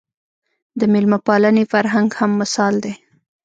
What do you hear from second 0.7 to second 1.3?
د مېلمه